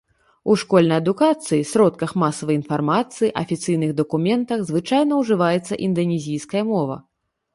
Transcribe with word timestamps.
У 0.51 0.53
школьнай 0.59 0.99
адукацыі, 1.01 1.65
сродках 1.71 2.11
масавай 2.23 2.57
інфармацыі, 2.61 3.29
афіцыйных 3.43 3.91
дакументах 4.01 4.59
звычайна 4.69 5.13
ўжываецца 5.21 5.73
інданезійская 5.89 6.63
мова. 6.71 6.97